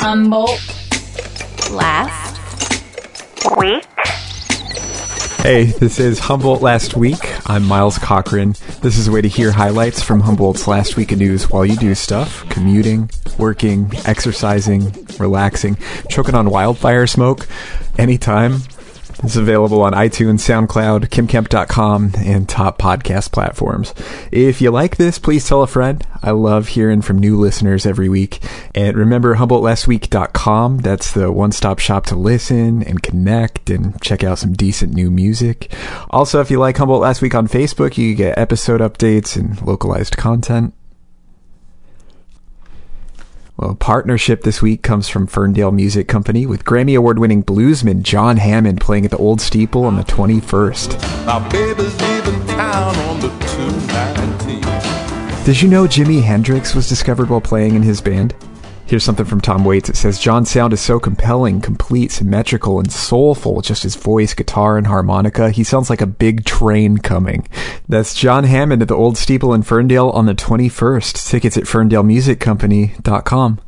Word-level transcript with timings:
Humboldt 0.00 0.60
last 1.72 2.38
week. 3.58 3.84
Hey, 5.42 5.64
this 5.64 5.98
is 5.98 6.20
Humboldt 6.20 6.62
Last 6.62 6.96
Week. 6.96 7.18
I'm 7.50 7.64
Miles 7.64 7.98
Cochran. 7.98 8.54
This 8.80 8.96
is 8.96 9.08
a 9.08 9.12
way 9.12 9.22
to 9.22 9.28
hear 9.28 9.50
highlights 9.50 10.00
from 10.00 10.20
Humboldt's 10.20 10.68
last 10.68 10.96
week 10.96 11.10
of 11.10 11.18
news 11.18 11.50
while 11.50 11.66
you 11.66 11.74
do 11.74 11.96
stuff 11.96 12.48
commuting, 12.48 13.10
working, 13.38 13.90
exercising, 14.06 14.92
relaxing, 15.18 15.76
choking 16.08 16.36
on 16.36 16.48
wildfire 16.48 17.08
smoke, 17.08 17.48
anytime. 17.98 18.60
It's 19.24 19.36
available 19.36 19.82
on 19.82 19.94
iTunes, 19.94 20.40
SoundCloud, 20.40 21.08
kymkemp.com, 21.08 22.12
and 22.18 22.48
top 22.48 22.78
podcast 22.78 23.32
platforms. 23.32 23.92
If 24.30 24.60
you 24.60 24.70
like 24.70 24.96
this, 24.96 25.18
please 25.18 25.46
tell 25.46 25.62
a 25.62 25.66
friend. 25.66 26.06
I 26.22 26.30
love 26.30 26.68
hearing 26.68 27.02
from 27.02 27.18
new 27.18 27.38
listeners 27.38 27.84
every 27.84 28.08
week. 28.08 28.40
And 28.76 28.96
remember 28.96 29.34
HumboldtLastWeek.com. 29.34 30.78
That's 30.78 31.12
the 31.12 31.32
one-stop 31.32 31.80
shop 31.80 32.06
to 32.06 32.16
listen 32.16 32.84
and 32.84 33.02
connect 33.02 33.70
and 33.70 34.00
check 34.00 34.22
out 34.22 34.38
some 34.38 34.52
decent 34.52 34.94
new 34.94 35.10
music. 35.10 35.72
Also, 36.10 36.40
if 36.40 36.50
you 36.50 36.60
like 36.60 36.76
Humboldt 36.76 37.02
Last 37.02 37.20
Week 37.20 37.34
on 37.34 37.48
Facebook, 37.48 37.98
you 37.98 38.14
get 38.14 38.38
episode 38.38 38.80
updates 38.80 39.36
and 39.36 39.60
localized 39.62 40.16
content. 40.16 40.74
Well, 43.58 43.74
partnership 43.74 44.42
this 44.42 44.62
week 44.62 44.82
comes 44.82 45.08
from 45.08 45.26
Ferndale 45.26 45.72
Music 45.72 46.06
Company 46.06 46.46
with 46.46 46.64
Grammy 46.64 46.96
Award 46.96 47.18
winning 47.18 47.42
bluesman 47.42 48.02
John 48.02 48.36
Hammond 48.36 48.80
playing 48.80 49.04
at 49.04 49.10
the 49.10 49.16
Old 49.16 49.40
Steeple 49.40 49.84
on 49.84 49.96
the 49.96 50.04
21st. 50.04 51.26
My 51.26 51.48
baby's 51.48 52.00
leaving 52.00 52.46
town 52.46 52.94
on 52.94 53.18
the 53.18 53.26
219. 53.26 55.44
Did 55.44 55.60
you 55.60 55.68
know 55.68 55.88
Jimi 55.88 56.22
Hendrix 56.22 56.72
was 56.72 56.88
discovered 56.88 57.30
while 57.30 57.40
playing 57.40 57.74
in 57.74 57.82
his 57.82 58.00
band? 58.00 58.32
Here's 58.88 59.04
something 59.04 59.26
from 59.26 59.42
Tom 59.42 59.66
Waits. 59.66 59.90
It 59.90 59.96
says 59.96 60.18
John's 60.18 60.50
sound 60.50 60.72
is 60.72 60.80
so 60.80 60.98
compelling, 60.98 61.60
complete, 61.60 62.10
symmetrical, 62.10 62.78
and 62.78 62.90
soulful. 62.90 63.60
Just 63.60 63.82
his 63.82 63.96
voice, 63.96 64.32
guitar, 64.32 64.78
and 64.78 64.86
harmonica. 64.86 65.50
He 65.50 65.62
sounds 65.62 65.90
like 65.90 66.00
a 66.00 66.06
big 66.06 66.46
train 66.46 66.96
coming. 66.96 67.46
That's 67.86 68.14
John 68.14 68.44
Hammond 68.44 68.80
at 68.80 68.88
the 68.88 68.96
Old 68.96 69.18
Steeple 69.18 69.52
in 69.52 69.62
Ferndale 69.62 70.08
on 70.08 70.24
the 70.24 70.34
21st. 70.34 71.28
Tickets 71.28 71.58
at 71.58 71.64
ferndalemusiccompany.com. 71.64 73.60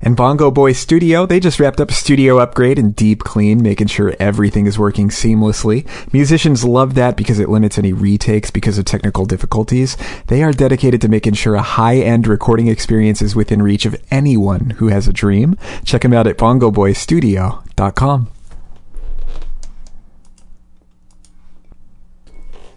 And 0.00 0.16
Bongo 0.16 0.50
Boy 0.50 0.72
Studio, 0.72 1.26
they 1.26 1.40
just 1.40 1.58
wrapped 1.58 1.80
up 1.80 1.90
a 1.90 1.94
studio 1.94 2.38
upgrade 2.38 2.78
and 2.78 2.94
deep 2.94 3.24
clean, 3.24 3.62
making 3.62 3.88
sure 3.88 4.14
everything 4.20 4.66
is 4.66 4.78
working 4.78 5.08
seamlessly. 5.08 5.86
Musicians 6.12 6.64
love 6.64 6.94
that 6.94 7.16
because 7.16 7.38
it 7.38 7.48
limits 7.48 7.78
any 7.78 7.92
retakes 7.92 8.50
because 8.50 8.78
of 8.78 8.84
technical 8.84 9.24
difficulties. 9.24 9.96
They 10.26 10.42
are 10.42 10.52
dedicated 10.52 11.00
to 11.00 11.08
making 11.08 11.34
sure 11.34 11.54
a 11.54 11.62
high-end 11.62 12.26
recording 12.26 12.68
experience 12.68 13.22
is 13.22 13.34
within 13.34 13.62
reach 13.62 13.86
of 13.86 14.00
anyone 14.10 14.70
who 14.70 14.88
has 14.88 15.08
a 15.08 15.12
dream. 15.12 15.56
Check 15.84 16.02
them 16.02 16.12
out 16.12 16.26
at 16.26 16.36
bongoboystudio.com. 16.36 18.35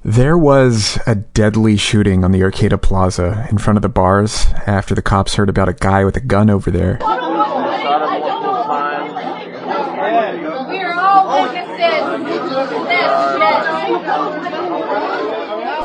There 0.09 0.39
was 0.39 0.97
a 1.05 1.13
deadly 1.13 1.77
shooting 1.77 2.23
on 2.23 2.31
the 2.31 2.41
Arcata 2.41 2.79
Plaza 2.79 3.45
in 3.51 3.59
front 3.59 3.77
of 3.77 3.83
the 3.83 3.89
bars 3.89 4.47
after 4.65 4.95
the 4.95 5.03
cops 5.03 5.35
heard 5.35 5.49
about 5.49 5.69
a 5.69 5.73
guy 5.73 6.03
with 6.03 6.17
a 6.17 6.19
gun 6.19 6.49
over 6.49 6.71
there. 6.71 6.97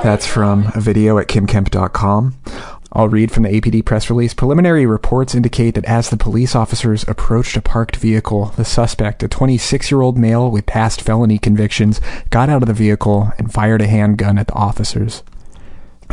That's 0.02 0.26
from 0.26 0.72
a 0.74 0.80
video 0.80 1.18
at 1.18 1.28
kymkemp.com. 1.28 2.34
I'll 2.94 3.08
read 3.08 3.32
from 3.32 3.42
the 3.42 3.48
APD 3.48 3.84
press 3.84 4.08
release. 4.08 4.34
Preliminary 4.34 4.86
reports 4.86 5.34
indicate 5.34 5.74
that 5.74 5.84
as 5.84 6.10
the 6.10 6.16
police 6.16 6.54
officers 6.54 7.04
approached 7.08 7.56
a 7.56 7.62
parked 7.62 7.96
vehicle, 7.96 8.46
the 8.56 8.64
suspect, 8.64 9.22
a 9.24 9.28
26 9.28 9.90
year 9.90 10.00
old 10.00 10.16
male 10.16 10.48
with 10.50 10.66
past 10.66 11.02
felony 11.02 11.38
convictions, 11.38 12.00
got 12.30 12.48
out 12.48 12.62
of 12.62 12.68
the 12.68 12.74
vehicle 12.74 13.32
and 13.36 13.52
fired 13.52 13.82
a 13.82 13.88
handgun 13.88 14.38
at 14.38 14.46
the 14.46 14.54
officers. 14.54 15.24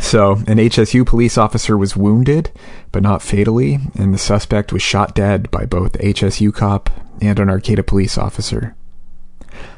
So, 0.00 0.32
an 0.46 0.58
HSU 0.58 1.06
police 1.06 1.38
officer 1.38 1.78
was 1.78 1.96
wounded, 1.96 2.50
but 2.90 3.02
not 3.02 3.22
fatally, 3.22 3.78
and 3.94 4.12
the 4.12 4.18
suspect 4.18 4.72
was 4.72 4.82
shot 4.82 5.14
dead 5.14 5.50
by 5.50 5.66
both 5.66 5.92
HSU 5.98 6.52
cop 6.52 6.90
and 7.20 7.38
an 7.38 7.48
Arcata 7.48 7.84
police 7.84 8.18
officer. 8.18 8.74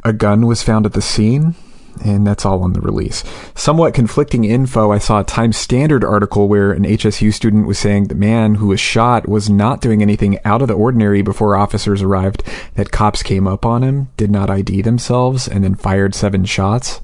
A 0.04 0.12
gun 0.12 0.46
was 0.46 0.62
found 0.62 0.86
at 0.86 0.92
the 0.92 1.02
scene, 1.02 1.54
and 2.02 2.26
that's 2.26 2.44
all 2.44 2.62
on 2.62 2.72
the 2.72 2.80
release. 2.80 3.22
Somewhat 3.54 3.94
conflicting 3.94 4.44
info. 4.44 4.92
I 4.92 4.98
saw 4.98 5.20
a 5.20 5.24
Times 5.24 5.56
Standard 5.56 6.04
article 6.04 6.48
where 6.48 6.72
an 6.72 6.84
HSU 6.84 7.32
student 7.32 7.66
was 7.66 7.78
saying 7.78 8.04
the 8.04 8.14
man 8.14 8.56
who 8.56 8.68
was 8.68 8.80
shot 8.80 9.28
was 9.28 9.50
not 9.50 9.80
doing 9.80 10.02
anything 10.02 10.38
out 10.44 10.62
of 10.62 10.68
the 10.68 10.74
ordinary 10.74 11.22
before 11.22 11.56
officers 11.56 12.02
arrived, 12.02 12.42
that 12.74 12.90
cops 12.90 13.22
came 13.22 13.46
up 13.46 13.64
on 13.64 13.82
him, 13.82 14.08
did 14.16 14.30
not 14.30 14.50
ID 14.50 14.82
themselves, 14.82 15.46
and 15.46 15.64
then 15.64 15.74
fired 15.74 16.14
seven 16.14 16.44
shots. 16.44 17.00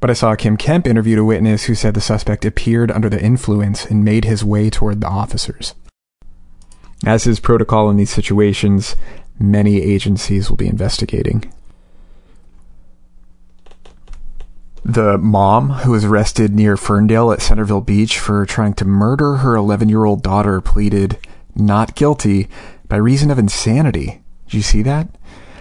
But 0.00 0.10
I 0.10 0.14
saw 0.14 0.34
Kym 0.34 0.58
Kemp 0.58 0.86
interviewed 0.86 1.18
a 1.18 1.24
witness 1.24 1.64
who 1.64 1.74
said 1.74 1.94
the 1.94 2.00
suspect 2.00 2.44
appeared 2.44 2.90
under 2.90 3.10
the 3.10 3.22
influence 3.22 3.84
and 3.84 4.04
made 4.04 4.24
his 4.24 4.42
way 4.42 4.70
toward 4.70 5.00
the 5.00 5.08
officers. 5.08 5.74
As 7.04 7.26
is 7.26 7.40
protocol 7.40 7.90
in 7.90 7.96
these 7.96 8.10
situations, 8.10 8.96
many 9.38 9.80
agencies 9.80 10.48
will 10.48 10.56
be 10.56 10.68
investigating. 10.68 11.50
The 14.84 15.18
mom, 15.18 15.70
who 15.70 15.92
was 15.92 16.04
arrested 16.04 16.54
near 16.54 16.76
Ferndale 16.76 17.32
at 17.32 17.42
Centerville 17.42 17.82
Beach 17.82 18.18
for 18.18 18.46
trying 18.46 18.74
to 18.74 18.84
murder 18.84 19.36
her 19.36 19.54
11 19.54 19.88
year 19.88 20.04
old 20.04 20.22
daughter, 20.22 20.60
pleaded 20.60 21.18
not 21.54 21.94
guilty 21.94 22.48
by 22.88 22.96
reason 22.96 23.30
of 23.30 23.38
insanity. 23.38 24.22
Did 24.46 24.54
you 24.54 24.62
see 24.62 24.82
that? 24.82 25.08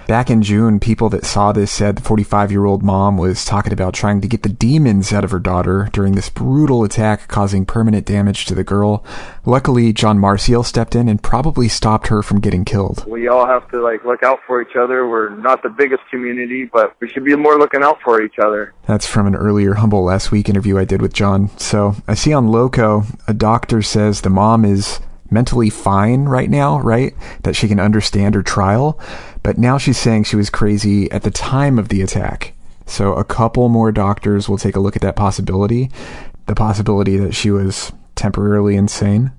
Back 0.10 0.32
in 0.32 0.42
June, 0.42 0.80
people 0.80 1.08
that 1.10 1.24
saw 1.24 1.52
this 1.52 1.72
said 1.72 1.98
the 1.98 2.02
45 2.02 2.50
year 2.50 2.66
old 2.66 2.82
mom 2.82 3.16
was 3.16 3.46
talking 3.46 3.72
about 3.72 3.94
trying 3.94 4.22
to 4.22 4.28
get 4.28 4.42
the 4.42 4.50
demons 4.50 5.14
out 5.14 5.24
of 5.24 5.30
her 5.30 5.38
daughter 5.38 5.88
during 5.94 6.16
this 6.16 6.32
brutal 6.32 6.84
attack 6.84 7.28
causing 7.28 7.64
permanent 7.64 8.08
damage 8.08 8.48
to 8.48 8.56
the 8.56 8.64
girl. 8.64 9.06
Luckily, 9.46 9.94
John 9.94 10.18
Marcial 10.18 10.64
stepped 10.64 10.96
in 10.96 11.08
and 11.08 11.22
probably 11.22 11.68
stopped 11.68 12.08
her 12.08 12.24
from 12.24 12.40
getting 12.40 12.66
killed. 12.66 13.06
We 13.06 13.28
all 13.28 13.46
have 13.46 13.70
to 13.70 13.84
like 13.84 14.04
look 14.04 14.24
out 14.24 14.40
for 14.48 14.64
each 14.64 14.76
other. 14.76 15.08
We're 15.08 15.30
not 15.30 15.62
the 15.62 15.70
biggest 15.70 16.02
community, 16.10 16.66
but 16.66 16.96
we 17.00 17.08
should 17.08 17.24
be 17.24 17.36
more 17.36 17.60
looking 17.60 17.84
out 17.84 18.02
for 18.04 18.20
each 18.20 18.40
other. 18.40 18.74
That's 18.88 19.06
from 19.06 19.28
an 19.28 19.36
earlier 19.36 19.76
Humboldt 19.76 20.06
Last 20.06 20.32
Week 20.32 20.50
interview 20.50 20.80
I 20.80 20.86
did 20.86 21.04
with 21.04 21.14
John. 21.14 21.56
So 21.60 21.98
I 22.08 22.16
see 22.16 22.34
on 22.34 22.48
LoCO, 22.48 23.06
a 23.28 23.34
doctor 23.36 23.84
says 23.84 24.22
the 24.22 24.32
mom 24.32 24.66
is 24.66 25.02
mentally 25.32 25.70
fine 25.70 26.26
right 26.26 26.50
now, 26.50 26.80
right? 26.80 27.14
That 27.44 27.56
she 27.56 27.68
can 27.68 27.80
understand 27.80 28.36
her 28.36 28.44
trial. 28.44 29.00
But 29.44 29.58
now 29.58 29.78
she's 29.78 29.98
saying 29.98 30.24
she 30.24 30.36
was 30.36 30.50
crazy 30.50 31.12
at 31.12 31.24
the 31.24 31.32
time 31.32 31.80
of 31.80 31.90
the 31.90 32.02
attack. 32.02 32.54
So 32.86 33.14
a 33.14 33.24
couple 33.24 33.70
more 33.70 33.92
doctors 33.92 34.50
will 34.50 34.58
take 34.58 34.76
a 34.76 34.80
look 34.80 34.96
at 34.96 35.02
that 35.02 35.16
possibility. 35.16 35.92
The 36.48 36.56
possibility 36.56 37.18
that 37.18 37.36
she 37.36 37.52
was 37.52 37.92
temporarily 38.16 38.76
insane. 38.76 39.32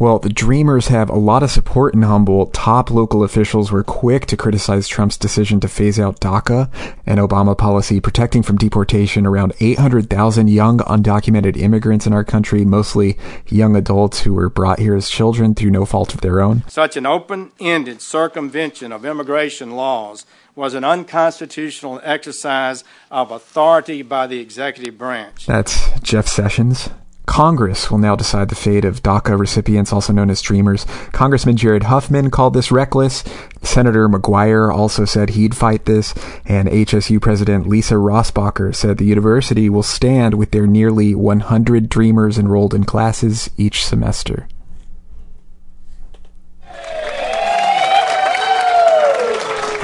Well, 0.00 0.18
the 0.18 0.30
Dreamers 0.30 0.88
have 0.88 1.10
a 1.10 1.18
lot 1.18 1.42
of 1.42 1.50
support 1.50 1.92
in 1.92 2.00
Humboldt. 2.00 2.54
Top 2.54 2.90
local 2.90 3.22
officials 3.22 3.70
were 3.70 3.84
quick 3.84 4.24
to 4.28 4.36
criticize 4.36 4.88
Trump's 4.88 5.18
decision 5.18 5.60
to 5.60 5.68
phase 5.68 6.00
out 6.00 6.20
DACA, 6.20 6.70
an 7.04 7.18
Obama 7.18 7.56
policy 7.56 8.00
protecting 8.00 8.42
from 8.42 8.56
deportation 8.56 9.26
around 9.26 9.52
800,000 9.60 10.48
young 10.48 10.78
undocumented 10.78 11.58
immigrants 11.58 12.06
in 12.06 12.14
our 12.14 12.24
country, 12.24 12.64
mostly 12.64 13.18
young 13.48 13.76
adults 13.76 14.22
who 14.22 14.32
were 14.32 14.48
brought 14.48 14.78
here 14.78 14.96
as 14.96 15.10
children 15.10 15.54
through 15.54 15.70
no 15.70 15.84
fault 15.84 16.14
of 16.14 16.22
their 16.22 16.40
own. 16.40 16.64
Such 16.66 16.96
an 16.96 17.04
open 17.04 17.52
ended 17.60 18.00
circumvention 18.00 18.92
of 18.92 19.04
immigration 19.04 19.72
laws 19.72 20.24
was 20.54 20.72
an 20.72 20.82
unconstitutional 20.82 22.00
exercise 22.02 22.84
of 23.10 23.30
authority 23.30 24.00
by 24.00 24.26
the 24.26 24.40
executive 24.40 24.96
branch. 24.96 25.44
That's 25.44 26.00
Jeff 26.00 26.26
Sessions. 26.26 26.88
Congress 27.30 27.92
will 27.92 27.98
now 27.98 28.16
decide 28.16 28.48
the 28.48 28.56
fate 28.56 28.84
of 28.84 29.04
DACA 29.04 29.38
recipients, 29.38 29.92
also 29.92 30.12
known 30.12 30.30
as 30.30 30.42
Dreamers. 30.42 30.84
Congressman 31.12 31.56
Jared 31.56 31.84
Huffman 31.84 32.28
called 32.28 32.54
this 32.54 32.72
reckless. 32.72 33.22
Senator 33.62 34.08
McGuire 34.08 34.74
also 34.74 35.04
said 35.04 35.30
he'd 35.30 35.56
fight 35.56 35.84
this. 35.84 36.12
And 36.44 36.68
HSU 36.68 37.22
President 37.22 37.68
Lisa 37.68 37.94
Rossbacher 37.94 38.74
said 38.74 38.98
the 38.98 39.04
university 39.04 39.70
will 39.70 39.84
stand 39.84 40.34
with 40.34 40.50
their 40.50 40.66
nearly 40.66 41.14
100 41.14 41.88
Dreamers 41.88 42.36
enrolled 42.36 42.74
in 42.74 42.82
classes 42.82 43.48
each 43.56 43.86
semester. 43.86 44.48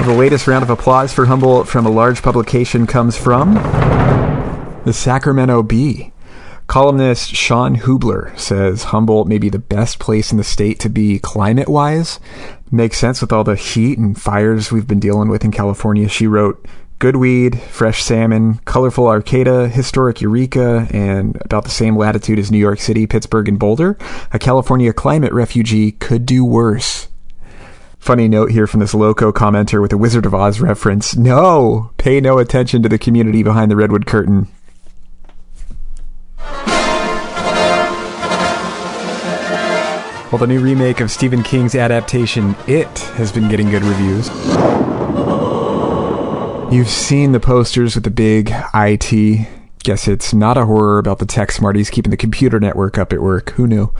The 0.01 0.13
latest 0.13 0.47
round 0.47 0.63
of 0.63 0.69
applause 0.69 1.13
for 1.13 1.27
Humboldt 1.27 1.69
from 1.69 1.85
a 1.85 1.89
large 1.89 2.21
publication 2.21 2.85
comes 2.85 3.17
from 3.17 3.53
the 4.83 4.91
Sacramento 4.91 5.63
Bee. 5.63 6.11
Columnist 6.67 7.33
Shawn 7.33 7.75
Hubler 7.75 8.37
says 8.37 8.85
Humboldt 8.85 9.27
may 9.27 9.37
be 9.37 9.49
the 9.49 9.57
best 9.57 9.99
place 9.99 10.31
in 10.31 10.37
the 10.37 10.43
state 10.43 10.79
to 10.81 10.89
be 10.89 11.17
climate 11.17 11.69
wise. 11.69 12.19
Makes 12.69 12.97
sense 12.97 13.21
with 13.21 13.31
all 13.31 13.45
the 13.45 13.55
heat 13.55 13.97
and 13.97 14.19
fires 14.19 14.69
we've 14.71 14.87
been 14.87 14.99
dealing 14.99 15.29
with 15.29 15.45
in 15.45 15.51
California. 15.51 16.09
She 16.09 16.27
wrote, 16.27 16.65
good 16.99 17.15
weed, 17.15 17.59
fresh 17.61 18.03
salmon, 18.03 18.59
colorful 18.65 19.07
Arcata, 19.07 19.69
historic 19.69 20.19
Eureka, 20.19 20.87
and 20.91 21.37
about 21.45 21.63
the 21.63 21.69
same 21.69 21.95
latitude 21.95 22.37
as 22.37 22.51
New 22.51 22.57
York 22.57 22.79
City, 22.79 23.07
Pittsburgh, 23.07 23.47
and 23.47 23.57
Boulder, 23.57 23.97
a 24.33 24.39
California 24.39 24.91
climate 24.91 25.31
refugee 25.31 25.93
could 25.93 26.25
do 26.25 26.43
worse. 26.43 27.07
Funny 27.97 28.27
note 28.27 28.51
here 28.51 28.67
from 28.67 28.81
this 28.81 28.93
LoCO 28.93 29.31
commenter 29.31 29.81
with 29.81 29.93
a 29.93 29.97
Wizard 29.97 30.25
of 30.25 30.33
Oz 30.33 30.59
reference. 30.59 31.15
No! 31.15 31.91
Pay 31.97 32.19
no 32.19 32.37
attention 32.39 32.83
to 32.83 32.89
the 32.89 32.99
community 32.99 33.43
behind 33.43 33.71
the 33.71 33.75
Redwood 33.75 34.05
Curtain. 34.05 34.47
Well, 40.29 40.39
the 40.39 40.47
new 40.47 40.59
remake 40.59 40.99
of 40.99 41.09
Stephen 41.09 41.41
King's 41.41 41.73
adaptation, 41.73 42.55
It, 42.67 42.99
has 43.15 43.31
been 43.31 43.47
getting 43.47 43.69
good 43.69 43.83
reviews. 43.83 44.27
You've 46.69 46.89
seen 46.89 47.31
the 47.31 47.39
posters 47.39 47.95
with 47.95 48.03
the 48.03 48.11
big 48.11 48.53
IT. 48.73 49.47
Guess 49.83 50.07
it's 50.07 50.33
not 50.33 50.57
a 50.57 50.65
horror 50.65 50.99
about 50.99 51.19
the 51.19 51.25
tech 51.25 51.51
smarties 51.51 51.89
keeping 51.89 52.11
the 52.11 52.17
computer 52.17 52.59
network 52.59 52.97
up 52.97 53.13
at 53.13 53.21
work. 53.21 53.51
Who 53.51 53.67
knew? 53.67 53.93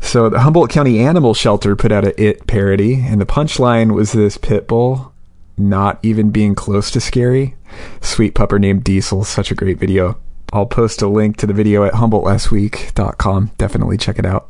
So 0.00 0.30
the 0.30 0.40
Humboldt 0.40 0.70
County 0.70 1.00
Animal 1.00 1.34
Shelter 1.34 1.76
put 1.76 1.92
out 1.92 2.06
a 2.06 2.22
It 2.22 2.46
parody, 2.46 2.94
and 2.94 3.20
the 3.20 3.26
punchline 3.26 3.92
was 3.92 4.12
this 4.12 4.38
pit 4.38 4.66
bull 4.66 5.12
not 5.58 5.98
even 6.02 6.30
being 6.30 6.54
close 6.54 6.90
to 6.92 7.00
scary. 7.00 7.56
Sweet 8.00 8.34
pupper 8.34 8.58
named 8.58 8.84
Diesel, 8.84 9.24
such 9.24 9.50
a 9.50 9.54
great 9.54 9.78
video. 9.78 10.18
I'll 10.52 10.66
post 10.66 11.02
a 11.02 11.08
link 11.08 11.36
to 11.38 11.46
the 11.46 11.52
video 11.52 11.84
at 11.84 11.94
humboldtlastweek.com. 11.94 13.52
Definitely 13.58 13.98
check 13.98 14.18
it 14.18 14.26
out. 14.26 14.48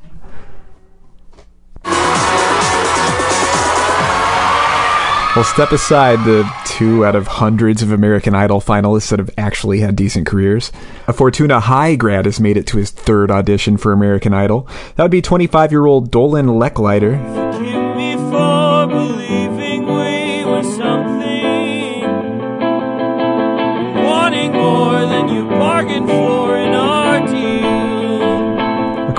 Well, 5.37 5.45
step 5.45 5.71
aside 5.71 6.25
the 6.25 6.51
two 6.65 7.05
out 7.05 7.15
of 7.15 7.29
hundreds 7.29 7.81
of 7.81 7.93
American 7.93 8.35
Idol 8.35 8.61
finalists 8.61 9.11
that 9.11 9.21
have 9.21 9.31
actually 9.39 9.79
had 9.79 9.95
decent 9.95 10.27
careers. 10.27 10.73
A 11.07 11.13
Fortuna 11.13 11.61
High 11.61 11.95
grad 11.95 12.25
has 12.25 12.41
made 12.41 12.57
it 12.57 12.67
to 12.69 12.79
his 12.79 12.91
third 12.91 13.31
audition 13.31 13.77
for 13.77 13.93
American 13.93 14.35
Idol. 14.35 14.67
That 14.97 15.05
would 15.05 15.13
be 15.13 15.23
25 15.23 15.71
year 15.71 15.87
old 15.87 16.11
Dolan 16.11 16.47
Lecklider. 16.47 17.68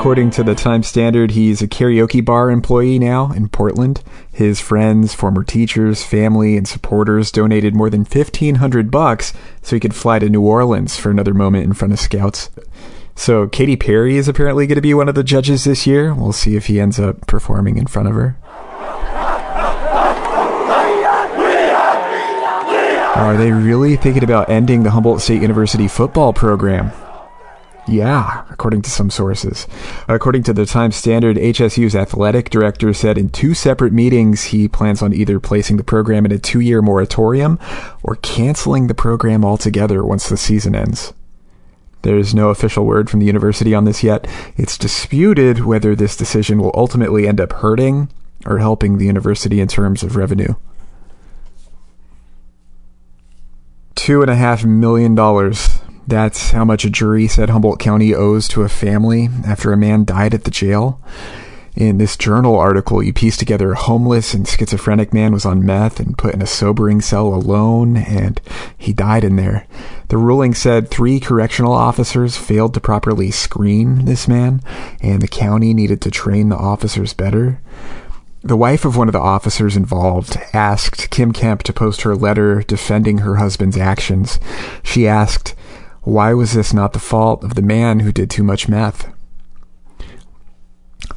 According 0.10 0.32
to 0.32 0.44
the 0.44 0.56
Time 0.56 0.82
Standard, 0.82 1.30
he's 1.30 1.62
a 1.62 1.68
karaoke 1.68 2.26
bar 2.26 2.50
employee 2.50 2.98
now 2.98 3.32
in 3.32 3.48
Portland. 3.48 4.02
His 4.32 4.60
friends, 4.60 5.14
former 5.14 5.44
teachers, 5.44 6.04
family, 6.04 6.58
and 6.58 6.68
supporters 6.68 7.32
donated 7.32 7.76
more 7.76 7.92
than 7.92 8.06
1500 8.06 8.90
bucks 8.90 9.34
so 9.62 9.76
he 9.76 9.80
could 9.80 9.94
fly 9.94 10.18
to 10.18 10.28
New 10.28 10.42
Orleans 10.42 10.98
for 10.98 11.12
another 11.12 11.36
moment 11.36 11.66
in 11.66 11.74
front 11.74 11.94
of 11.94 12.00
scouts. 12.00 12.50
So 13.16 13.48
Katy 13.48 13.76
Perry 13.76 14.18
is 14.18 14.28
apparently 14.28 14.66
going 14.66 14.78
to 14.78 14.82
be 14.82 14.96
one 14.96 15.10
of 15.10 15.14
the 15.14 15.24
judges 15.24 15.64
this 15.64 15.86
year. 15.86 16.12
We'll 16.12 16.34
see 16.34 16.56
if 16.56 16.66
he 16.66 16.80
ends 16.80 17.00
up 17.00 17.28
performing 17.28 17.78
in 17.78 17.86
front 17.86 18.08
of 18.08 18.16
her. 18.16 18.36
Are 23.16 23.38
they 23.38 23.52
really 23.52 23.96
thinking 23.96 24.24
about 24.24 24.50
ending 24.50 24.82
the 24.82 24.90
Humboldt 24.90 25.22
State 25.22 25.44
University 25.44 25.88
football 25.88 26.34
program? 26.34 26.92
Yeah, 27.90 28.46
according 28.52 28.84
to 28.84 28.90
some 28.92 29.10
sources. 29.10 29.66
According 30.08 30.44
to 30.44 30.54
the 30.54 30.68
Times 30.68 30.96
Standard, 30.96 31.38
HSU's 31.38 31.96
athletic 31.96 32.52
director 32.52 32.94
said 32.94 33.18
in 33.18 33.30
two 33.30 33.56
separate 33.56 33.94
meetings 33.94 34.44
he 34.46 34.68
plans 34.68 35.02
on 35.02 35.12
either 35.12 35.40
placing 35.40 35.78
the 35.78 35.84
program 35.84 36.24
in 36.24 36.32
a 36.32 36.38
two 36.38 36.60
year 36.60 36.84
moratorium 36.84 37.58
or 38.04 38.18
canceling 38.18 38.88
the 38.88 38.94
program 38.94 39.44
altogether 39.44 40.06
once 40.06 40.30
the 40.30 40.38
season 40.38 40.76
ends. 40.76 41.14
There's 42.04 42.36
no 42.36 42.50
official 42.50 42.86
word 42.86 43.10
from 43.10 43.22
the 43.22 43.26
university 43.26 43.74
on 43.74 43.86
this 43.86 44.04
yet. 44.04 44.28
It's 44.56 44.78
disputed 44.78 45.66
whether 45.66 45.96
this 45.96 46.16
decision 46.16 46.62
will 46.62 46.72
ultimately 46.76 47.28
end 47.28 47.42
up 47.42 47.54
hurting 47.54 48.10
or 48.46 48.60
helping 48.60 49.00
the 49.00 49.08
university 49.08 49.60
in 49.60 49.68
terms 49.68 50.04
of 50.04 50.16
revenue. 50.16 50.54
Two 53.96 54.22
and 54.22 54.30
a 54.30 54.36
half 54.36 54.64
million 54.64 55.16
dollars 55.16 55.79
that's 56.10 56.52
how 56.52 56.66
much 56.66 56.86
a 56.86 56.90
jury 56.90 57.28
said 57.28 57.50
Humboldt 57.50 57.80
County 57.80 58.14
owes 58.14 58.48
to 58.50 58.64
a 58.64 58.70
family 58.70 59.30
after 59.46 59.72
a 59.72 59.78
man 59.78 60.06
died 60.06 60.34
at 60.34 60.44
the 60.44 60.52
jail. 60.52 61.00
In 61.76 61.98
this 61.98 62.18
journal 62.18 62.58
article, 62.58 63.02
you 63.02 63.14
piece 63.14 63.38
together 63.38 63.72
a 63.72 63.78
homeless 63.78 64.34
and 64.34 64.48
schizophrenic 64.48 65.14
man 65.14 65.32
was 65.32 65.46
on 65.46 65.66
meth 65.66 66.00
and 66.00 66.18
put 66.18 66.34
in 66.34 66.42
a 66.42 66.48
sobering 66.48 67.00
cell 67.00 67.28
alone, 67.28 67.96
and 67.96 68.42
he 68.78 68.92
died 68.92 69.24
in 69.24 69.36
there. 69.36 69.66
The 70.10 70.18
ruling 70.18 70.54
said 70.54 70.90
three 70.90 71.20
correctional 71.20 71.72
officers 71.72 72.36
failed 72.36 72.74
to 72.74 72.82
properly 72.82 73.32
screen 73.32 74.06
this 74.06 74.28
man, 74.28 74.62
and 75.02 75.22
the 75.22 75.28
county 75.28 75.74
needed 75.74 76.02
to 76.02 76.12
train 76.12 76.50
the 76.50 76.58
officers 76.58 77.14
better. 77.14 77.62
The 78.42 78.58
wife 78.58 78.84
of 78.84 78.98
one 78.98 79.08
of 79.08 79.14
the 79.14 79.20
officers 79.20 79.78
involved 79.78 80.38
asked 80.54 81.12
Kym 81.12 81.34
Kemp 81.34 81.64
to 81.64 81.74
post 81.74 82.02
her 82.02 82.16
letter 82.16 82.62
defending 82.64 83.20
her 83.20 83.36
husband's 83.36 83.78
actions. 83.78 84.40
She 84.82 85.08
asked, 85.08 85.56
why 86.10 86.34
was 86.34 86.54
this 86.54 86.74
not 86.74 86.94
the 86.94 87.00
fault 87.00 87.44
of 87.44 87.56
the 87.56 87.62
man 87.62 88.00
who 88.00 88.12
did 88.12 88.30
too 88.30 88.44
much 88.44 88.68
meth? 88.68 89.14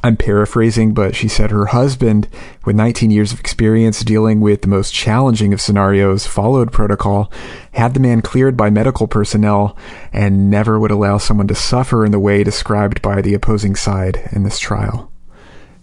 I'm 0.03 0.17
paraphrasing, 0.17 0.93
but 0.93 1.15
she 1.15 1.27
said 1.27 1.51
her 1.51 1.67
husband, 1.67 2.27
with 2.65 2.75
19 2.75 3.09
years 3.09 3.31
of 3.31 3.39
experience 3.39 4.03
dealing 4.03 4.41
with 4.41 4.61
the 4.61 4.67
most 4.67 4.93
challenging 4.93 5.53
of 5.53 5.61
scenarios, 5.61 6.27
followed 6.27 6.73
protocol, 6.73 7.31
had 7.71 7.93
the 7.93 7.99
man 7.99 8.21
cleared 8.21 8.57
by 8.57 8.69
medical 8.69 9.07
personnel, 9.07 9.77
and 10.11 10.49
never 10.49 10.77
would 10.79 10.91
allow 10.91 11.17
someone 11.17 11.47
to 11.47 11.55
suffer 11.55 12.05
in 12.05 12.11
the 12.11 12.19
way 12.19 12.43
described 12.43 13.01
by 13.01 13.21
the 13.21 13.33
opposing 13.33 13.75
side 13.75 14.29
in 14.33 14.43
this 14.43 14.59
trial. 14.59 15.09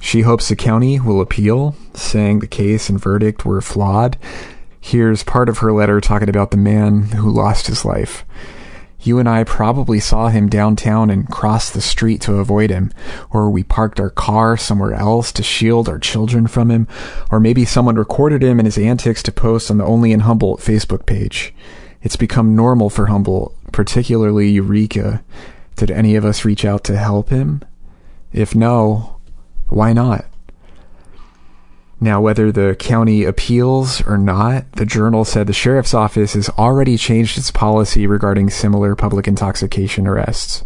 She 0.01 0.21
hopes 0.21 0.49
the 0.49 0.57
county 0.57 1.01
will 1.01 1.21
appeal, 1.21 1.75
saying 1.95 2.41
the 2.41 2.47
case 2.47 2.91
and 2.91 3.01
verdict 3.01 3.45
were 3.45 3.61
flawed. 3.61 4.19
Here's 4.81 5.23
part 5.23 5.49
of 5.49 5.59
her 5.59 5.73
letter 5.73 6.01
talking 6.01 6.29
about 6.29 6.51
the 6.51 6.57
man 6.57 7.03
who 7.03 7.31
lost 7.31 7.67
his 7.67 7.85
life. 7.85 8.25
You 9.03 9.19
and 9.19 9.29
I 9.29 9.45
probably 9.45 9.99
saw 9.99 10.29
him 10.29 10.49
downtown 10.49 11.09
and 11.09 11.27
crossed 11.27 11.73
the 11.73 11.81
street 11.81 12.21
to 12.23 12.35
avoid 12.35 12.69
him, 12.69 12.93
or 13.31 13.49
we 13.49 13.63
parked 13.63 13.99
our 13.99 14.11
car 14.11 14.59
somewhere 14.59 14.93
else 14.93 15.33
to 15.33 15.43
shield 15.43 15.89
our 15.89 15.99
children 15.99 16.47
from 16.47 16.71
him, 16.71 16.87
or 17.31 17.41
maybe 17.41 17.65
someone 17.65 17.97
recorded 17.97 18.43
him 18.43 18.59
and 18.59 18.67
his 18.67 18.77
antics 18.77 19.23
to 19.23 19.33
post 19.33 19.71
on 19.71 19.79
the 19.79 19.87
Only 19.87 20.13
in 20.13 20.21
Humboldt 20.21 20.61
Facebook 20.61 21.07
page. 21.07 21.55
It's 22.03 22.17
become 22.17 22.55
normal 22.55 22.91
for 22.91 23.07
Humboldt, 23.07 23.55
particularly 23.73 24.51
Eureka. 24.51 25.23
Did 25.77 25.91
any 25.91 26.15
of 26.15 26.27
us 26.27 26.45
reach 26.45 26.67
out 26.67 26.85
to 26.85 26.99
help 26.99 27.31
him? 27.31 27.63
If 28.33 28.55
no, 28.55 29.17
why 29.69 29.95
not? 29.95 30.27
Now, 32.03 32.23
whether 32.23 32.51
the 32.51 32.77
county 32.79 33.25
appeals 33.25 34.01
or 34.07 34.17
not, 34.17 34.73
the 34.73 34.87
journal 34.87 35.27
said 35.27 35.47
the 35.47 35.53
sheriff's 35.53 35.93
office 35.93 36.33
has 36.33 36.49
already 36.51 36.97
changed 36.97 37.37
its 37.37 37.51
policy 37.51 38.07
regarding 38.07 38.49
similar 38.49 38.97
public 38.97 39.29
intoxication 39.29 40.07
arrests. 40.07 40.65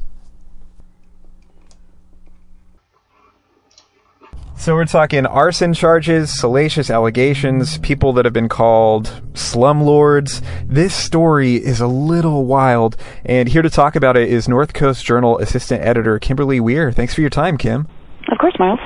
So 4.57 4.75
we're 4.75 4.87
talking 4.87 5.27
arson 5.27 5.75
charges, 5.75 6.33
salacious 6.41 6.89
allegations, 6.89 7.79
people 7.79 8.13
that 8.15 8.25
have 8.25 8.33
been 8.33 8.49
called 8.49 9.21
slumlords. 9.35 10.41
This 10.67 10.95
story 10.95 11.57
is 11.57 11.81
a 11.81 11.89
little 11.89 12.47
wild, 12.47 12.97
and 13.27 13.49
here 13.49 13.61
to 13.61 13.69
talk 13.69 13.97
about 13.97 14.17
it 14.17 14.29
is 14.31 14.49
North 14.49 14.73
Coast 14.73 15.05
Journal 15.05 15.39
assistant 15.39 15.83
editor 15.83 16.21
Kimberly 16.21 16.61
Wear. 16.61 16.93
Thanks 16.93 17.13
for 17.13 17.21
your 17.21 17.29
time, 17.29 17.59
Kim. 17.59 17.89
Of 18.31 18.39
course, 18.39 18.55
Miles. 18.59 18.79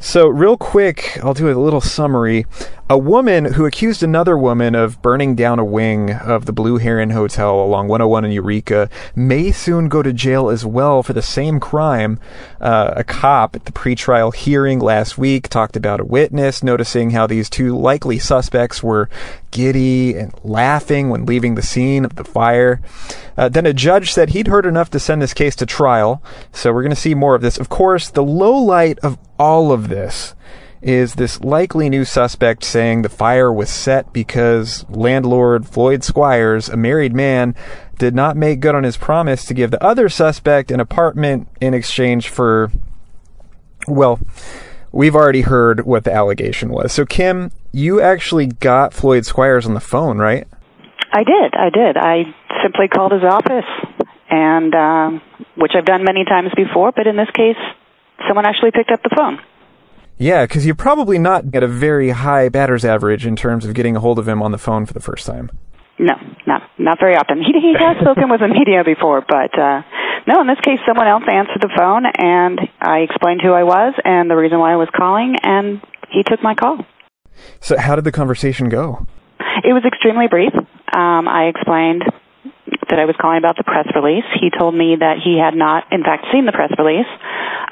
So, 0.00 0.28
real 0.28 0.56
quick, 0.56 1.18
I'll 1.24 1.34
do 1.34 1.50
a 1.50 1.58
little 1.58 1.80
summary. 1.80 2.46
A 2.90 2.96
woman 2.96 3.52
who 3.52 3.66
accused 3.66 4.02
another 4.02 4.38
woman 4.38 4.74
of 4.74 5.02
burning 5.02 5.34
down 5.34 5.58
a 5.58 5.64
wing 5.64 6.10
of 6.10 6.46
the 6.46 6.54
Blue 6.54 6.78
Heron 6.78 7.10
Hotel 7.10 7.60
along 7.60 7.88
101 7.88 8.24
in 8.24 8.32
Eureka 8.32 8.88
may 9.14 9.52
soon 9.52 9.90
go 9.90 10.02
to 10.02 10.10
jail 10.10 10.48
as 10.48 10.64
well 10.64 11.02
for 11.02 11.12
the 11.12 11.20
same 11.20 11.60
crime. 11.60 12.18
Uh, 12.62 12.94
a 12.96 13.04
cop 13.04 13.54
at 13.54 13.66
the 13.66 13.72
pretrial 13.72 14.34
hearing 14.34 14.78
last 14.78 15.18
week 15.18 15.50
talked 15.50 15.76
about 15.76 16.00
a 16.00 16.04
witness 16.04 16.62
noticing 16.62 17.10
how 17.10 17.26
these 17.26 17.50
two 17.50 17.76
likely 17.76 18.18
suspects 18.18 18.82
were 18.82 19.10
giddy 19.50 20.14
and 20.16 20.32
laughing 20.42 21.10
when 21.10 21.26
leaving 21.26 21.56
the 21.56 21.62
scene 21.62 22.06
of 22.06 22.16
the 22.16 22.24
fire. 22.24 22.80
Uh, 23.36 23.50
then 23.50 23.66
a 23.66 23.74
judge 23.74 24.14
said 24.14 24.30
he'd 24.30 24.48
heard 24.48 24.64
enough 24.64 24.88
to 24.88 24.98
send 24.98 25.20
this 25.20 25.34
case 25.34 25.54
to 25.54 25.66
trial. 25.66 26.22
So 26.52 26.72
we're 26.72 26.84
going 26.84 26.88
to 26.88 26.96
see 26.96 27.14
more 27.14 27.34
of 27.34 27.42
this. 27.42 27.58
Of 27.58 27.68
course, 27.68 28.08
the 28.08 28.24
low 28.24 28.56
light 28.56 28.98
of 29.00 29.18
all 29.38 29.72
of 29.72 29.90
this 29.90 30.34
is 30.80 31.14
this 31.14 31.40
likely 31.40 31.88
new 31.88 32.04
suspect 32.04 32.64
saying 32.64 33.02
the 33.02 33.08
fire 33.08 33.52
was 33.52 33.70
set 33.70 34.12
because 34.12 34.88
landlord 34.88 35.66
Floyd 35.66 36.04
Squires, 36.04 36.68
a 36.68 36.76
married 36.76 37.14
man, 37.14 37.54
did 37.98 38.14
not 38.14 38.36
make 38.36 38.60
good 38.60 38.74
on 38.74 38.84
his 38.84 38.96
promise 38.96 39.44
to 39.46 39.54
give 39.54 39.70
the 39.70 39.82
other 39.82 40.08
suspect 40.08 40.70
an 40.70 40.80
apartment 40.80 41.48
in 41.60 41.74
exchange 41.74 42.28
for, 42.28 42.70
well, 43.86 44.20
we've 44.92 45.16
already 45.16 45.42
heard 45.42 45.84
what 45.84 46.04
the 46.04 46.12
allegation 46.12 46.70
was. 46.70 46.92
So, 46.92 47.04
Kim, 47.04 47.50
you 47.72 48.00
actually 48.00 48.46
got 48.46 48.94
Floyd 48.94 49.26
Squires 49.26 49.66
on 49.66 49.74
the 49.74 49.80
phone, 49.80 50.18
right? 50.18 50.46
I 51.12 51.24
did. 51.24 51.54
I 51.54 51.70
did. 51.70 51.96
I 51.96 52.34
simply 52.62 52.88
called 52.88 53.12
his 53.12 53.24
office, 53.24 53.64
and 54.30 54.74
uh, 54.74 55.10
which 55.56 55.72
I've 55.76 55.86
done 55.86 56.04
many 56.04 56.24
times 56.24 56.50
before, 56.54 56.92
but 56.92 57.06
in 57.06 57.16
this 57.16 57.30
case, 57.34 57.56
someone 58.28 58.46
actually 58.46 58.70
picked 58.70 58.90
up 58.90 59.02
the 59.02 59.14
phone. 59.16 59.40
Yeah, 60.18 60.44
because 60.44 60.66
you're 60.66 60.74
probably 60.74 61.18
not 61.18 61.44
at 61.54 61.62
a 61.62 61.68
very 61.68 62.10
high 62.10 62.48
batter's 62.48 62.84
average 62.84 63.24
in 63.24 63.36
terms 63.36 63.64
of 63.64 63.74
getting 63.74 63.96
a 63.96 64.00
hold 64.00 64.18
of 64.18 64.28
him 64.28 64.42
on 64.42 64.50
the 64.50 64.58
phone 64.58 64.84
for 64.84 64.92
the 64.92 65.00
first 65.00 65.26
time. 65.26 65.50
No, 65.98 66.14
not 66.46 66.62
not 66.78 66.98
very 67.00 67.16
often. 67.16 67.38
He 67.38 67.52
he 67.58 67.74
has 67.78 67.96
spoken 68.00 68.30
with 68.30 68.40
the 68.40 68.48
media 68.48 68.84
before, 68.84 69.24
but 69.26 69.56
uh, 69.58 69.82
no. 70.26 70.40
In 70.40 70.46
this 70.46 70.60
case, 70.62 70.78
someone 70.86 71.08
else 71.08 71.24
answered 71.28 71.60
the 71.60 71.70
phone, 71.76 72.04
and 72.06 72.60
I 72.80 72.98
explained 72.98 73.40
who 73.42 73.52
I 73.52 73.64
was 73.64 73.94
and 74.04 74.30
the 74.30 74.36
reason 74.36 74.58
why 74.58 74.72
I 74.72 74.76
was 74.76 74.88
calling, 74.94 75.34
and 75.42 75.80
he 76.10 76.22
took 76.22 76.42
my 76.42 76.54
call. 76.54 76.86
So, 77.60 77.78
how 77.78 77.96
did 77.96 78.04
the 78.04 78.12
conversation 78.12 78.68
go? 78.68 79.06
It 79.64 79.72
was 79.72 79.82
extremely 79.84 80.28
brief. 80.28 80.54
Um, 80.54 81.26
I 81.26 81.50
explained 81.50 82.04
that 82.90 82.98
I 82.98 83.04
was 83.04 83.16
calling 83.20 83.38
about 83.38 83.56
the 83.56 83.64
press 83.64 83.86
release. 83.94 84.24
He 84.40 84.50
told 84.50 84.74
me 84.74 84.96
that 84.98 85.18
he 85.22 85.38
had 85.38 85.54
not, 85.54 85.92
in 85.92 86.02
fact, 86.02 86.26
seen 86.32 86.46
the 86.46 86.52
press 86.52 86.70
release. 86.78 87.10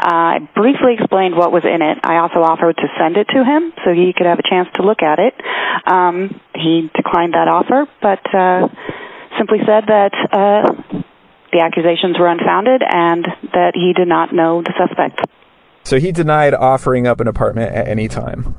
Uh, 0.07 0.39
I 0.39 0.49
briefly 0.55 0.95
explained 0.95 1.35
what 1.35 1.51
was 1.51 1.65
in 1.67 1.83
it. 1.83 1.99
I 2.05 2.19
also 2.23 2.39
offered 2.39 2.77
to 2.77 2.87
send 2.97 3.17
it 3.17 3.27
to 3.35 3.43
him 3.43 3.73
so 3.85 3.91
he 3.91 4.15
could 4.17 4.27
have 4.27 4.39
a 4.39 4.49
chance 4.49 4.69
to 4.77 4.87
look 4.87 5.03
at 5.03 5.19
it. 5.19 5.35
Um, 5.85 6.41
he 6.55 6.89
declined 6.95 7.35
that 7.35 7.49
offer, 7.51 7.91
but 8.01 8.23
uh, 8.33 8.69
simply 9.37 9.59
said 9.67 9.91
that 9.91 10.15
uh, 10.31 11.03
the 11.51 11.59
accusations 11.59 12.15
were 12.21 12.29
unfounded 12.29 12.83
and 12.87 13.27
that 13.51 13.73
he 13.75 13.95
did 13.99 14.07
not 14.07 14.33
know 14.33 14.63
the 14.63 14.73
suspect. 14.79 15.27
So 15.83 15.99
he 15.99 16.13
denied 16.13 16.55
offering 16.55 17.09
up 17.09 17.19
an 17.19 17.27
apartment 17.27 17.75
at 17.75 17.89
any 17.89 18.07
time. 18.07 18.55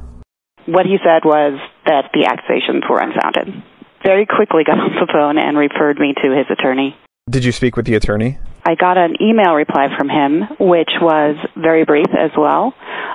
What 0.65 0.85
he 0.85 0.97
said 0.99 1.23
was 1.23 1.59
that 1.85 2.11
the 2.13 2.27
accusations 2.27 2.83
were 2.89 2.99
unfounded. 2.99 3.63
Very 4.03 4.25
quickly 4.25 4.65
got 4.65 4.79
off 4.83 4.91
the 4.99 5.07
phone 5.11 5.37
and 5.37 5.57
referred 5.57 5.97
me 5.97 6.13
to 6.23 6.35
his 6.35 6.45
attorney. 6.51 6.97
Did 7.29 7.45
you 7.45 7.53
speak 7.53 7.77
with 7.77 7.85
the 7.85 7.95
attorney? 7.95 8.39
I 8.67 8.75
got 8.75 8.97
an 8.97 9.15
email 9.21 9.53
reply 9.53 9.87
from 9.97 10.09
him, 10.09 10.43
which 10.59 10.91
was 10.99 11.37
very 11.55 11.85
brief 11.85 12.09
as 12.11 12.31
well, 12.37 12.73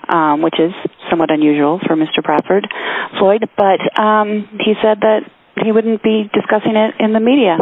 um, 0.08 0.40
which 0.40 0.58
is 0.58 0.72
somewhat 1.10 1.30
unusual 1.30 1.78
for 1.86 1.94
Mr. 1.94 2.24
Bradford 2.24 2.66
Floyd. 3.18 3.44
But 3.54 4.00
um, 4.00 4.48
he 4.64 4.72
said 4.80 5.00
that 5.02 5.28
he 5.62 5.70
wouldn't 5.70 6.02
be 6.02 6.30
discussing 6.32 6.76
it 6.76 6.94
in 7.00 7.12
the 7.12 7.20
media. 7.20 7.58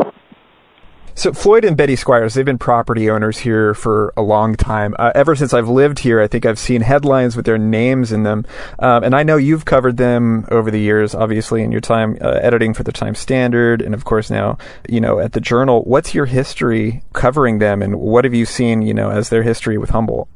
So 1.20 1.34
Floyd 1.34 1.66
and 1.66 1.76
Betty 1.76 1.96
Squires, 1.96 2.32
they've 2.32 2.46
been 2.46 2.56
property 2.56 3.10
owners 3.10 3.36
here 3.36 3.74
for 3.74 4.10
a 4.16 4.22
long 4.22 4.54
time. 4.54 4.94
Uh, 4.98 5.12
ever 5.14 5.36
since 5.36 5.52
I've 5.52 5.68
lived 5.68 5.98
here, 5.98 6.18
I 6.18 6.26
think 6.26 6.46
I've 6.46 6.58
seen 6.58 6.80
headlines 6.80 7.36
with 7.36 7.44
their 7.44 7.58
names 7.58 8.10
in 8.10 8.22
them. 8.22 8.46
Um, 8.78 9.04
and 9.04 9.14
I 9.14 9.22
know 9.22 9.36
you've 9.36 9.66
covered 9.66 9.98
them 9.98 10.46
over 10.50 10.70
the 10.70 10.80
years, 10.80 11.14
obviously, 11.14 11.62
in 11.62 11.72
your 11.72 11.82
time 11.82 12.16
uh, 12.22 12.38
editing 12.40 12.72
for 12.72 12.84
the 12.84 12.92
Times 12.92 13.18
Standard, 13.18 13.82
and 13.82 13.92
of 13.92 14.06
course 14.06 14.30
now, 14.30 14.56
you 14.88 14.98
know, 14.98 15.18
at 15.18 15.32
the 15.32 15.42
Journal. 15.42 15.82
What's 15.82 16.14
your 16.14 16.24
history 16.24 17.02
covering 17.12 17.58
them, 17.58 17.82
and 17.82 18.00
what 18.00 18.24
have 18.24 18.32
you 18.32 18.46
seen, 18.46 18.80
you 18.80 18.94
know, 18.94 19.10
as 19.10 19.28
their 19.28 19.42
history 19.42 19.76
with 19.76 19.90
Humboldt? 19.90 20.26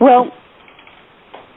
Well, 0.00 0.32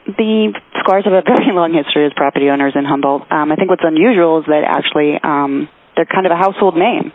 the 0.06 0.52
Squires 0.78 1.04
have 1.04 1.14
a 1.14 1.22
very 1.26 1.52
long 1.52 1.74
history 1.74 2.06
as 2.06 2.12
property 2.14 2.48
owners 2.48 2.74
in 2.76 2.84
Humboldt. 2.84 3.22
Um, 3.32 3.50
I 3.50 3.56
think 3.56 3.70
what's 3.70 3.82
unusual 3.84 4.38
is 4.38 4.44
that 4.46 4.62
actually 4.64 5.18
um, 5.24 5.68
they're 5.96 6.06
kind 6.06 6.26
of 6.26 6.30
a 6.32 6.36
household 6.36 6.76
name 6.76 7.10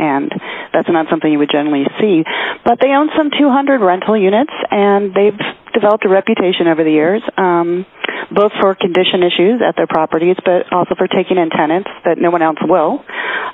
and 0.00 0.32
that's 0.72 0.88
not 0.88 1.06
something 1.10 1.30
you 1.30 1.38
would 1.38 1.52
generally 1.52 1.84
see. 2.00 2.24
But 2.64 2.80
they 2.80 2.96
own 2.96 3.10
some 3.16 3.30
200 3.30 3.84
rental 3.84 4.16
units, 4.16 4.52
and 4.70 5.12
they've 5.12 5.38
developed 5.74 6.04
a 6.04 6.08
reputation 6.08 6.66
over 6.66 6.82
the 6.82 6.90
years, 6.90 7.22
um, 7.36 7.84
both 8.32 8.52
for 8.60 8.74
condition 8.74 9.22
issues 9.22 9.60
at 9.60 9.76
their 9.76 9.86
properties, 9.86 10.36
but 10.44 10.72
also 10.72 10.94
for 10.96 11.06
taking 11.06 11.36
in 11.36 11.50
tenants 11.50 11.90
that 12.04 12.16
no 12.18 12.30
one 12.30 12.42
else 12.42 12.58
will. 12.62 13.04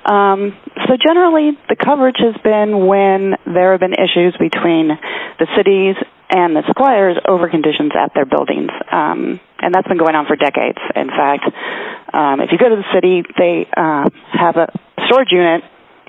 Um, 0.07 0.55
so 0.87 0.97
generally, 0.97 1.59
the 1.69 1.77
coverage 1.77 2.23
has 2.23 2.37
been 2.43 2.87
when 2.87 3.35
there 3.45 3.73
have 3.73 3.81
been 3.81 3.95
issues 3.95 4.37
between 4.39 4.95
the 5.39 5.47
cities 5.57 5.97
and 6.31 6.55
the 6.57 6.63
Squires 6.71 7.17
over 7.27 7.49
conditions 7.49 7.93
at 7.99 8.15
their 8.15 8.27
buildings. 8.27 8.71
Um, 8.91 9.41
and 9.59 9.75
that's 9.75 9.87
been 9.89 9.99
going 9.99 10.15
on 10.15 10.27
for 10.27 10.37
decades. 10.37 10.79
In 10.95 11.09
fact, 11.09 11.45
um, 12.13 12.41
if 12.41 12.51
you 12.53 12.59
go 12.59 12.69
to 12.69 12.77
the 12.77 12.91
city, 12.95 13.23
they 13.39 13.67
uh, 13.77 14.11
have 14.33 14.57
a 14.57 14.71
storage 15.07 15.31
unit 15.31 15.63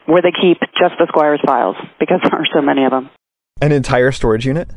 where 0.08 0.24
they 0.24 0.32
keep 0.32 0.58
just 0.80 0.96
the 0.98 1.06
Squires 1.08 1.42
files 1.46 1.76
because 2.00 2.20
there 2.24 2.34
are 2.34 2.48
so 2.54 2.62
many 2.62 2.84
of 2.84 2.92
them. 2.92 3.10
An 3.62 3.72
entire 3.72 4.12
storage 4.12 4.46
unit? 4.46 4.70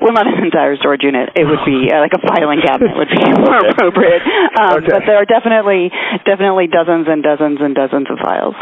Well, 0.00 0.12
not 0.12 0.26
an 0.26 0.42
entire 0.42 0.76
storage 0.76 1.02
unit. 1.02 1.30
It 1.36 1.44
would 1.44 1.62
be 1.66 1.92
uh, 1.92 2.00
like 2.00 2.12
a 2.14 2.22
filing 2.26 2.60
cabinet 2.64 2.96
would 2.96 3.08
be 3.08 3.22
more 3.42 3.58
okay. 3.58 3.68
appropriate. 3.68 4.22
Um, 4.58 4.78
okay. 4.78 4.86
But 4.88 5.02
there 5.06 5.16
are 5.16 5.26
definitely, 5.26 5.90
definitely 6.24 6.66
dozens 6.66 7.06
and 7.08 7.22
dozens 7.22 7.58
and 7.60 7.74
dozens 7.74 8.08
of 8.10 8.18
files. 8.18 8.54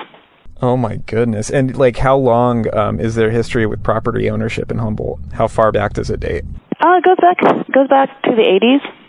Oh 0.63 0.77
my 0.77 0.97
goodness! 0.97 1.49
And 1.49 1.75
like, 1.75 1.97
how 1.97 2.19
long 2.19 2.67
um, 2.77 3.01
is 3.01 3.15
their 3.15 3.31
history 3.31 3.65
with 3.65 3.83
property 3.83 4.29
ownership 4.29 4.71
in 4.71 4.77
Humboldt? 4.77 5.21
How 5.33 5.49
far 5.49 5.73
back 5.73 5.95
does 5.95 6.11
it 6.11 6.21
date? 6.21 6.45
Uh, 6.79 7.01
it 7.01 7.05
goes 7.05 7.17
back 7.17 7.39
goes 7.73 7.89
back 7.89 8.23
to 8.25 8.31
the 8.33 8.43
80s. 8.61 9.00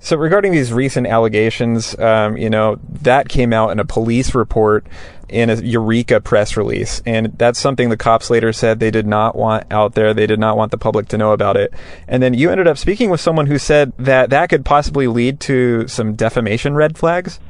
So 0.00 0.16
regarding 0.16 0.52
these 0.52 0.72
recent 0.72 1.06
allegations, 1.06 1.98
um, 1.98 2.36
you 2.36 2.50
know 2.50 2.78
that 3.02 3.28
came 3.28 3.52
out 3.52 3.70
in 3.70 3.78
a 3.78 3.84
police 3.84 4.34
report 4.34 4.86
in 5.28 5.50
a 5.50 5.56
Eureka 5.56 6.20
press 6.20 6.56
release. 6.56 7.02
And 7.04 7.36
that's 7.38 7.58
something 7.58 7.88
the 7.88 7.96
cops 7.96 8.30
later 8.30 8.52
said 8.52 8.80
they 8.80 8.90
did 8.90 9.06
not 9.06 9.36
want 9.36 9.66
out 9.70 9.94
there. 9.94 10.14
They 10.14 10.26
did 10.26 10.38
not 10.38 10.56
want 10.56 10.70
the 10.70 10.78
public 10.78 11.08
to 11.08 11.18
know 11.18 11.32
about 11.32 11.56
it. 11.56 11.72
And 12.06 12.22
then 12.22 12.34
you 12.34 12.50
ended 12.50 12.66
up 12.66 12.78
speaking 12.78 13.10
with 13.10 13.20
someone 13.20 13.46
who 13.46 13.58
said 13.58 13.92
that 13.98 14.30
that 14.30 14.48
could 14.48 14.64
possibly 14.64 15.06
lead 15.06 15.40
to 15.40 15.86
some 15.88 16.14
defamation 16.14 16.74
red 16.74 16.96
flags. 16.96 17.40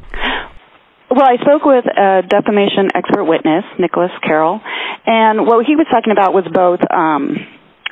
Well, 1.10 1.24
I 1.24 1.36
spoke 1.40 1.64
with 1.64 1.86
a 1.86 2.22
defamation 2.28 2.90
expert 2.94 3.24
witness, 3.24 3.64
Nicholas 3.78 4.10
Carroll, 4.22 4.60
and 5.06 5.46
what 5.46 5.64
he 5.64 5.74
was 5.74 5.86
talking 5.90 6.12
about 6.12 6.34
was 6.34 6.44
both 6.52 6.80
um, 6.92 7.34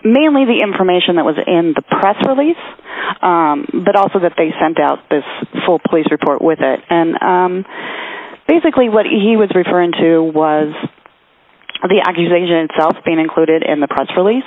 mainly 0.07 0.47
the 0.47 0.63
information 0.63 1.17
that 1.17 1.27
was 1.27 1.35
in 1.35 1.75
the 1.75 1.83
press 1.83 2.17
release, 2.23 2.63
um, 3.23 3.67
but 3.85 3.97
also 3.97 4.23
that 4.23 4.39
they 4.39 4.55
sent 4.63 4.79
out 4.79 5.11
this 5.11 5.27
full 5.67 5.81
police 5.83 6.07
report 6.11 6.41
with 6.41 6.61
it. 6.63 6.81
And 6.89 7.19
um, 7.21 7.53
basically 8.47 8.89
what 8.89 9.07
he 9.07 9.35
was 9.37 9.51
referring 9.55 9.93
to 9.99 10.23
was 10.23 10.71
the 11.83 12.01
accusation 12.07 12.71
itself 12.71 12.97
being 13.05 13.19
included 13.19 13.63
in 13.67 13.81
the 13.81 13.89
press 13.89 14.09
release, 14.17 14.47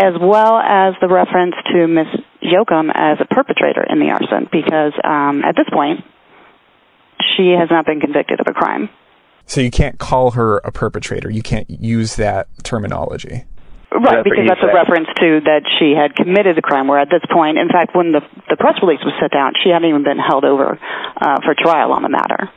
as 0.00 0.14
well 0.20 0.58
as 0.58 0.94
the 1.00 1.08
reference 1.08 1.54
to 1.72 1.86
Miss 1.86 2.08
Yoakum 2.42 2.90
as 2.92 3.18
a 3.20 3.26
perpetrator 3.28 3.84
in 3.84 4.00
the 4.00 4.10
arson, 4.10 4.48
because 4.50 4.92
um, 5.04 5.44
at 5.44 5.54
this 5.54 5.68
point, 5.72 6.00
she 7.36 7.54
has 7.58 7.68
not 7.70 7.86
been 7.86 8.00
convicted 8.00 8.40
of 8.40 8.46
a 8.48 8.52
crime. 8.52 8.88
So 9.46 9.60
you 9.60 9.70
can't 9.70 9.98
call 9.98 10.32
her 10.32 10.58
a 10.58 10.72
perpetrator. 10.72 11.30
You 11.30 11.42
can't 11.42 11.68
use 11.68 12.16
that 12.16 12.48
terminology. 12.62 13.44
Right, 13.92 14.24
because 14.24 14.48
that's 14.48 14.62
a 14.62 14.72
reference 14.72 15.08
to 15.20 15.40
that 15.44 15.68
she 15.78 15.92
had 15.92 16.16
committed 16.16 16.56
the 16.56 16.62
crime. 16.62 16.88
Where 16.88 16.98
at 16.98 17.10
this 17.10 17.22
point, 17.30 17.58
in 17.58 17.68
fact, 17.68 17.94
when 17.94 18.12
the 18.12 18.20
the 18.48 18.56
press 18.56 18.80
release 18.80 19.04
was 19.04 19.12
sent 19.20 19.34
out, 19.34 19.52
she 19.62 19.68
hadn't 19.68 19.88
even 19.88 20.02
been 20.02 20.18
held 20.18 20.44
over 20.44 20.78
uh, 20.80 21.40
for 21.44 21.54
trial 21.54 21.92
on 21.92 22.02
the 22.02 22.08
matter. 22.08 22.48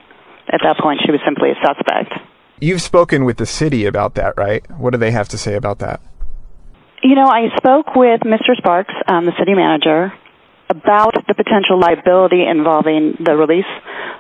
At 0.48 0.62
that 0.64 0.78
point, 0.80 1.02
she 1.04 1.12
was 1.12 1.20
simply 1.26 1.52
a 1.52 1.56
suspect. 1.60 2.14
You've 2.62 2.82
spoken 2.82 3.26
with 3.26 3.38
the 3.38 3.46
city 3.46 3.86
about 3.86 4.16
that, 4.16 4.38
right? 4.38 4.64
What 4.80 4.92
do 4.92 4.98
they 4.98 5.12
have 5.12 5.28
to 5.30 5.38
say 5.38 5.56
about 5.56 5.80
that? 5.80 6.00
You 7.04 7.16
know, 7.16 7.28
I 7.28 7.56
spoke 7.58 7.96
with 7.96 8.22
Mr. 8.22 8.56
Sparks, 8.56 8.94
um, 9.08 9.26
the 9.26 9.34
city 9.38 9.54
manager, 9.54 10.14
about 10.70 11.14
the 11.28 11.34
potential 11.34 11.80
liability 11.80 12.46
involving 12.46 13.18
the 13.20 13.36
release 13.36 13.70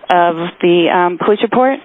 of 0.10 0.36
the 0.62 0.89
um, 0.93 1.17
police 1.17 1.39
report 1.41 1.79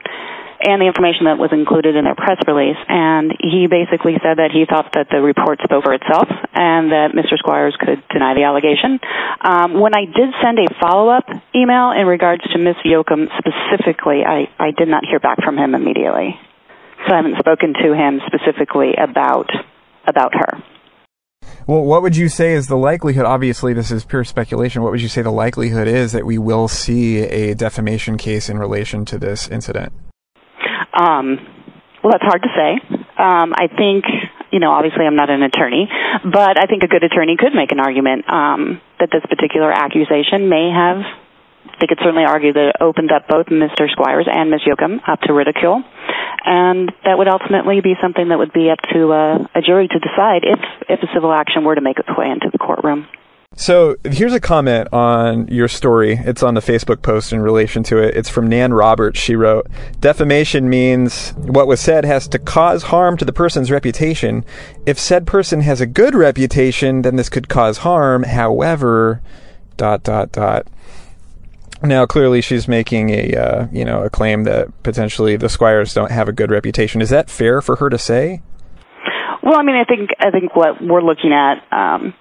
and 0.61 0.81
the 0.81 0.87
information 0.87 1.25
that 1.25 1.41
was 1.41 1.51
included 1.53 1.97
in 1.97 2.05
their 2.05 2.15
press 2.15 2.37
release. 2.47 2.77
And 2.89 3.33
he 3.41 3.67
basically 3.67 4.21
said 4.21 4.37
that 4.37 4.53
he 4.53 4.69
thought 4.69 4.93
that 4.93 5.09
the 5.09 5.25
report 5.25 5.61
spoke 5.65 5.85
for 5.85 5.97
itself 5.97 6.29
and 6.53 6.93
that 6.93 7.17
Mr. 7.17 7.41
Squires 7.41 7.77
could 7.81 8.05
deny 8.13 8.37
the 8.37 8.45
allegation. 8.45 9.01
Um, 9.41 9.81
when 9.81 9.97
I 9.97 10.05
did 10.05 10.31
send 10.45 10.61
a 10.61 10.69
follow-up 10.77 11.25
email 11.57 11.97
in 11.97 12.07
regards 12.07 12.45
to 12.53 12.59
Ms. 12.61 12.77
Yoakum 12.85 13.33
specifically, 13.41 14.21
I, 14.21 14.53
I 14.61 14.71
did 14.77 14.89
not 14.89 15.05
hear 15.09 15.19
back 15.19 15.41
from 15.43 15.57
him 15.57 15.75
immediately. 15.75 16.37
So 17.09 17.15
I 17.15 17.17
haven't 17.17 17.39
spoken 17.39 17.73
to 17.81 17.97
him 17.97 18.21
specifically 18.29 18.93
about 19.01 19.49
about 20.07 20.35
her. 20.35 20.63
Well, 21.67 21.85
what 21.85 22.03
would 22.03 22.17
you 22.17 22.29
say 22.29 22.53
is 22.53 22.67
the 22.67 22.77
likelihood? 22.77 23.25
Obviously, 23.25 23.73
this 23.73 23.91
is 23.91 24.05
pure 24.05 24.25
speculation. 24.25 24.83
What 24.83 24.93
would 24.93 25.03
you 25.03 25.09
say 25.09 25.23
the 25.23 25.31
likelihood 25.31 25.89
is 25.89 26.13
that 26.13 26.27
we 26.27 26.37
will 26.37 26.69
see 26.69 27.19
a 27.19 27.55
defamation 27.55 28.19
case 28.19 28.49
in 28.49 28.59
relation 28.59 29.05
to 29.07 29.19
this 29.19 29.49
incident? 29.49 29.93
Um, 30.93 31.39
well, 32.03 32.13
that's 32.13 32.25
hard 32.25 32.43
to 32.43 32.53
say. 32.57 32.81
Um, 33.21 33.53
I 33.53 33.69
think, 33.69 34.05
you 34.51 34.59
know, 34.59 34.73
obviously 34.73 35.05
I'm 35.05 35.17
not 35.17 35.29
an 35.29 35.43
attorney, 35.43 35.89
but 36.25 36.59
I 36.59 36.67
think 36.67 36.83
a 36.83 36.89
good 36.89 37.05
attorney 37.05 37.37
could 37.39 37.55
make 37.55 37.73
an 37.73 37.81
argument 37.81 38.25
um, 38.29 38.81
that 38.99 39.11
this 39.13 39.23
particular 39.29 39.71
accusation 39.71 40.49
may 40.49 40.71
have. 40.73 41.05
They 41.81 41.87
could 41.87 41.99
certainly 42.01 42.25
argue 42.25 42.53
that 42.53 42.69
it 42.73 42.77
opened 42.81 43.13
up 43.13 43.29
both 43.29 43.47
Mr. 43.47 43.89
Squires 43.91 44.27
and 44.31 44.51
Ms. 44.51 44.61
Yoakum 44.67 45.01
up 45.07 45.21
to 45.23 45.33
ridicule, 45.33 45.83
and 46.45 46.91
that 47.05 47.19
would 47.19 47.29
ultimately 47.29 47.81
be 47.81 47.95
something 48.01 48.29
that 48.29 48.39
would 48.39 48.53
be 48.53 48.71
up 48.71 48.81
to 48.93 49.13
uh, 49.13 49.39
a 49.55 49.61
jury 49.61 49.89
to 49.89 49.99
decide 49.99 50.45
if 50.45 50.61
if 50.89 51.01
a 51.03 51.13
civil 51.13 51.33
action 51.33 51.65
were 51.65 51.75
to 51.75 51.81
make 51.81 51.99
its 51.99 52.09
way 52.17 52.31
into 52.31 52.49
the 52.51 52.59
courtroom. 52.59 53.07
So 53.61 53.97
here's 54.05 54.33
a 54.33 54.41
comment 54.41 54.89
on 54.91 55.47
your 55.49 55.69
story. 55.69 56.15
It's 56.15 56.43
on 56.43 56.55
the 56.55 56.63
Facebook 56.63 57.03
post 57.03 57.31
in 57.31 57.43
relation 57.43 57.83
to 57.85 57.99
it. 57.99 58.17
It's 58.17 58.31
from 58.31 58.49
Nan 58.49 58.73
Roberts. 58.73 59.21
She 59.21 59.37
wrote, 59.37 59.67
Defamation 60.01 60.71
means 60.71 61.33
what 61.33 61.67
was 61.67 61.79
said 61.79 62.07
has 62.07 62.27
to 62.29 62.39
cause 62.39 62.85
harm 62.85 63.19
to 63.19 63.25
the 63.27 63.35
person's 63.35 63.71
reputation. 63.71 64.47
If 64.87 64.99
said 64.99 65.27
person 65.27 65.61
has 65.61 65.83
a 65.83 65.87
good 65.87 66.15
reputation, 66.15 67.03
then 67.03 67.17
this 67.17 67.29
could 67.29 67.51
cause 67.51 67.79
harm. 67.79 68.23
However, 68.23 69.21
dot, 69.77 70.05
dot, 70.05 70.33
dot. 70.33 70.67
Now, 71.83 72.07
clearly, 72.07 72.41
she's 72.41 72.67
making 72.67 73.11
a 73.11 73.35
uh, 73.35 73.67
you 73.71 73.85
know 73.85 74.05
a 74.05 74.09
claim 74.09 74.45
that 74.45 74.69
potentially 74.83 75.37
the 75.37 75.51
Squires 75.51 75.93
don't 75.93 76.11
have 76.11 76.31
a 76.31 76.33
good 76.33 76.51
reputation. 76.51 77.03
Is 77.03 77.11
that 77.11 77.29
fair 77.29 77.61
for 77.61 77.77
her 77.77 77.91
to 77.91 77.99
say? 77.99 78.41
Well, 79.43 79.59
I 79.59 79.63
mean, 79.63 79.77
I 79.77 79.85
think 79.85 80.11
I 80.19 80.31
think 80.31 80.57
what 80.57 80.83
we're 80.83 81.03
looking 81.03 81.33
at 81.35 81.63
um, 81.71 82.15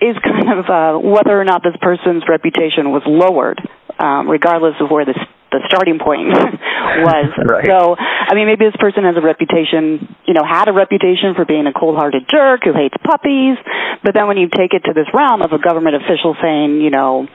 is 0.00 0.16
kind 0.22 0.58
of 0.58 0.66
uh, 0.68 0.98
whether 0.98 1.38
or 1.38 1.44
not 1.44 1.62
this 1.62 1.76
person's 1.80 2.24
reputation 2.28 2.90
was 2.90 3.02
lowered, 3.06 3.60
um, 3.98 4.28
regardless 4.28 4.74
of 4.80 4.90
where 4.90 5.04
the 5.04 5.14
the 5.50 5.64
starting 5.66 5.98
point 5.98 6.28
was. 6.28 7.32
Right. 7.48 7.64
So, 7.64 7.96
I 7.96 8.34
mean, 8.34 8.46
maybe 8.46 8.66
this 8.66 8.76
person 8.76 9.04
has 9.04 9.16
a 9.16 9.24
reputation, 9.24 10.14
you 10.26 10.34
know, 10.34 10.44
had 10.44 10.68
a 10.68 10.72
reputation 10.72 11.32
for 11.34 11.46
being 11.46 11.66
a 11.66 11.72
cold-hearted 11.72 12.28
jerk 12.28 12.64
who 12.64 12.74
hates 12.74 12.94
puppies, 13.02 13.56
but 14.04 14.12
then 14.12 14.26
when 14.28 14.36
you 14.36 14.48
take 14.52 14.74
it 14.74 14.84
to 14.84 14.92
this 14.92 15.06
realm 15.14 15.40
of 15.40 15.52
a 15.52 15.58
government 15.58 15.96
official 15.96 16.36
saying, 16.42 16.82
you 16.82 16.90
know, 16.90 17.26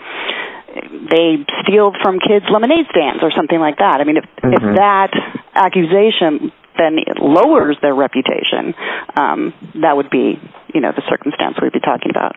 they 1.09 1.41
steal 1.65 1.93
from 2.03 2.19
kids' 2.19 2.45
lemonade 2.51 2.85
stands 2.93 3.23
or 3.23 3.31
something 3.31 3.59
like 3.59 3.77
that. 3.77 4.01
I 4.01 4.03
mean, 4.03 4.17
if 4.17 4.25
if 4.43 4.61
that 4.77 5.09
accusation 5.55 6.51
then 6.77 6.97
lowers 7.21 7.77
their 7.81 7.95
reputation, 7.95 8.73
um, 9.15 9.53
that 9.81 9.95
would 9.95 10.09
be, 10.09 10.39
you 10.73 10.81
know, 10.81 10.91
the 10.91 11.03
circumstance 11.09 11.57
we'd 11.61 11.73
be 11.73 11.79
talking 11.79 12.09
about. 12.09 12.35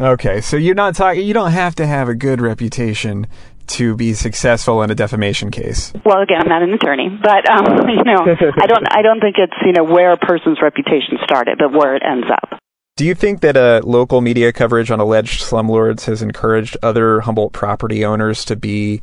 Okay, 0.00 0.40
so 0.40 0.56
you're 0.56 0.76
not 0.76 0.94
talking. 0.94 1.26
You 1.26 1.34
don't 1.34 1.50
have 1.50 1.74
to 1.76 1.86
have 1.86 2.08
a 2.08 2.14
good 2.14 2.40
reputation 2.40 3.26
to 3.68 3.96
be 3.96 4.14
successful 4.14 4.82
in 4.82 4.90
a 4.90 4.94
defamation 4.94 5.50
case. 5.50 5.92
Well, 6.04 6.20
again, 6.20 6.40
I'm 6.40 6.48
not 6.48 6.62
an 6.62 6.72
attorney, 6.72 7.08
but 7.10 7.48
um, 7.50 7.88
you 7.88 8.04
know, 8.04 8.24
I 8.24 8.66
don't, 8.66 8.86
I 8.90 9.02
don't 9.02 9.20
think 9.20 9.36
it's 9.38 9.56
you 9.64 9.72
know 9.72 9.84
where 9.84 10.12
a 10.12 10.16
person's 10.16 10.58
reputation 10.62 11.18
started, 11.24 11.58
but 11.58 11.72
where 11.72 11.96
it 11.96 12.02
ends 12.08 12.28
up. 12.30 12.60
Do 12.96 13.04
you 13.04 13.14
think 13.14 13.40
that 13.42 13.56
uh, 13.56 13.80
local 13.84 14.20
media 14.20 14.52
coverage 14.52 14.90
on 14.90 14.98
alleged 14.98 15.42
slumlords 15.42 16.06
has 16.06 16.20
encouraged 16.20 16.76
other 16.82 17.20
Humboldt 17.20 17.52
property 17.52 18.04
owners 18.04 18.44
to 18.46 18.56
be 18.56 19.00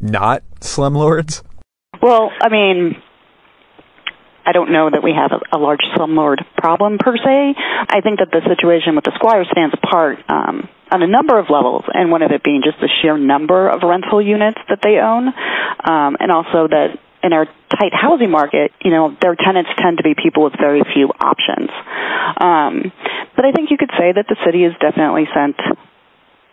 not 0.00 0.42
slumlords? 0.60 1.42
Well, 2.02 2.30
I 2.40 2.48
mean, 2.48 3.00
I 4.46 4.52
don't 4.52 4.70
know 4.70 4.88
that 4.88 5.02
we 5.02 5.12
have 5.12 5.32
a, 5.32 5.56
a 5.56 5.58
large 5.58 5.82
slumlord 5.96 6.38
problem 6.56 6.98
per 6.98 7.16
se. 7.16 7.54
I 7.58 8.00
think 8.00 8.20
that 8.20 8.30
the 8.30 8.42
situation 8.46 8.94
with 8.94 9.04
the 9.04 9.12
Squire 9.16 9.44
stands 9.50 9.74
apart 9.74 10.18
um, 10.28 10.68
on 10.90 11.02
a 11.02 11.06
number 11.06 11.36
of 11.38 11.50
levels, 11.50 11.84
and 11.92 12.12
one 12.12 12.22
of 12.22 12.30
it 12.30 12.44
being 12.44 12.62
just 12.64 12.78
the 12.80 12.88
sheer 13.02 13.18
number 13.18 13.68
of 13.68 13.82
rental 13.82 14.22
units 14.22 14.58
that 14.68 14.78
they 14.82 14.98
own, 14.98 15.26
um, 15.26 16.16
and 16.20 16.30
also 16.30 16.68
that 16.70 16.98
in 17.24 17.32
our 17.32 17.46
tight 17.74 17.92
housing 17.92 18.30
market, 18.30 18.70
you 18.84 18.92
know, 18.92 19.16
their 19.20 19.34
tenants 19.34 19.70
tend 19.82 19.98
to 19.98 20.04
be 20.04 20.14
people 20.14 20.44
with 20.44 20.54
very 20.58 20.82
few 20.94 21.10
options. 21.18 21.70
Um, 22.38 22.92
but 23.34 23.44
I 23.44 23.50
think 23.50 23.70
you 23.70 23.76
could 23.76 23.90
say 23.98 24.12
that 24.12 24.26
the 24.28 24.36
city 24.46 24.62
has 24.62 24.72
definitely 24.80 25.26
sent 25.34 25.56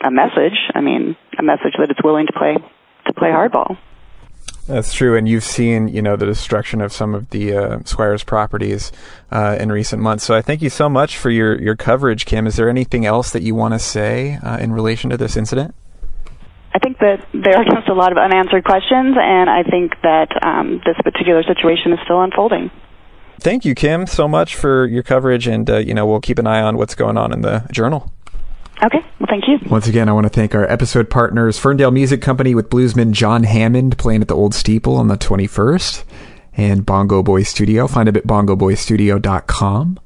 a 0.01 0.09
message. 0.09 0.57
I 0.73 0.81
mean, 0.81 1.15
a 1.38 1.43
message 1.43 1.77
that 1.77 1.91
it's 1.91 2.03
willing 2.03 2.25
to 2.25 2.33
play 2.33 2.57
to 3.05 3.13
play 3.13 3.29
hardball. 3.29 3.77
That's 4.67 4.93
true, 4.93 5.17
and 5.17 5.27
you've 5.27 5.43
seen, 5.43 5.89
you 5.89 6.01
know, 6.01 6.15
the 6.15 6.25
destruction 6.25 6.79
of 6.79 6.93
some 6.93 7.13
of 7.13 7.32
the 7.32 7.53
uh, 7.53 7.79
Squires 7.84 8.24
properties 8.24 8.93
uh, 9.29 9.58
in 9.60 9.72
recent 9.72 10.01
months. 10.01 10.24
So 10.24 10.36
I 10.36 10.41
thank 10.41 10.62
you 10.62 10.70
so 10.70 10.88
much 10.88 11.17
for 11.17 11.29
your, 11.29 11.62
your 11.62 11.75
coverage, 11.75 12.25
Kim. 12.25 12.48
Is 12.48 12.55
there 12.55 12.70
anything 12.70 13.05
else 13.05 13.32
that 13.32 13.43
you 13.43 13.55
want 13.55 13.74
to 13.74 13.79
say 13.79 14.39
uh, 14.41 14.58
in 14.60 14.72
relation 14.72 15.10
to 15.10 15.17
this 15.17 15.36
incident? 15.36 15.75
I 16.74 16.79
think 16.79 16.98
that 17.00 17.27
there 17.34 17.58
are 17.58 17.65
just 17.65 17.89
a 17.89 17.93
lot 17.93 18.13
of 18.13 18.17
unanswered 18.17 18.63
questions, 18.63 19.17
and 19.20 19.50
I 19.50 19.63
think 19.63 19.93
that 20.01 20.29
um, 20.43 20.82
this 20.86 20.96
particular 21.03 21.43
situation 21.43 21.91
is 21.91 22.00
still 22.05 22.22
unfolding. 22.22 22.71
Thank 23.39 23.65
you, 23.65 23.76
Kim, 23.76 24.08
so 24.08 24.28
much 24.28 24.56
for 24.56 24.86
your 24.86 25.04
coverage, 25.04 25.45
and 25.45 25.69
uh, 25.69 25.78
you 25.78 25.93
know 25.93 26.06
we'll 26.06 26.21
keep 26.21 26.39
an 26.39 26.47
eye 26.47 26.62
on 26.62 26.78
what's 26.78 26.95
going 26.95 27.17
on 27.17 27.34
in 27.34 27.41
the 27.41 27.67
journal. 27.71 28.12
Okay, 28.81 28.99
well, 29.19 29.27
thank 29.29 29.47
you. 29.47 29.59
Once 29.69 29.88
again, 29.88 30.09
I 30.09 30.13
want 30.13 30.25
to 30.25 30.29
thank 30.29 30.55
our 30.55 30.69
episode 30.69 31.09
partners, 31.09 31.59
Ferndale 31.59 31.91
Music 31.91 32.21
Company 32.21 32.55
with 32.55 32.69
bluesman 32.69 33.12
John 33.12 33.43
Hammond 33.43 33.97
playing 33.97 34.21
at 34.21 34.27
the 34.27 34.36
Old 34.36 34.53
Steeple 34.53 34.95
on 34.95 35.07
the 35.07 35.17
21st, 35.17 36.03
and 36.57 36.86
Bongo 36.86 37.23
Boy 37.23 37.43
Studio. 37.43 37.88
Find 37.88 38.07
them 38.07 38.17
at 38.17 38.27
bongoboystudio.com. 38.27 39.99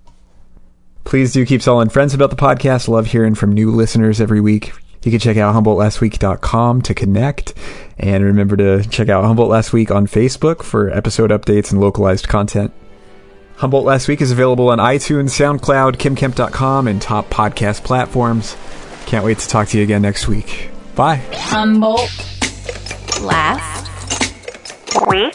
Please 1.05 1.31
do 1.31 1.45
keep 1.45 1.61
telling 1.61 1.89
friends 1.89 2.13
about 2.13 2.29
the 2.29 2.35
podcast. 2.35 2.87
Love 2.87 3.07
hearing 3.07 3.33
from 3.33 3.53
new 3.53 3.71
listeners 3.71 4.19
every 4.19 4.41
week. 4.41 4.73
You 5.03 5.11
can 5.11 5.19
check 5.21 5.37
out 5.37 5.55
HumboldtLastWeek.com 5.55 6.81
to 6.81 6.93
connect. 6.93 7.53
And 7.97 8.25
remember 8.25 8.57
to 8.57 8.83
check 8.89 9.07
out 9.07 9.23
Humboldt 9.23 9.49
Last 9.49 9.71
Week 9.71 9.89
on 9.89 10.05
Facebook 10.05 10.63
for 10.63 10.89
episode 10.89 11.31
updates 11.31 11.71
and 11.71 11.79
localized 11.79 12.27
content. 12.27 12.73
Humboldt 13.57 13.85
Last 13.85 14.07
Week 14.07 14.21
is 14.21 14.31
available 14.31 14.69
on 14.69 14.77
iTunes, 14.77 15.29
SoundCloud, 15.31 15.95
KymKemp.com, 15.95 16.87
and 16.87 17.01
top 17.01 17.27
podcast 17.31 17.83
platforms. 17.83 18.55
Can't 19.07 19.25
wait 19.25 19.39
to 19.39 19.47
talk 19.47 19.67
to 19.69 19.77
you 19.77 19.83
again 19.83 20.03
next 20.03 20.27
week. 20.27 20.69
Bye. 20.95 21.15
Humboldt. 21.33 22.07
Last. 23.19 23.87
Week. 25.07 25.33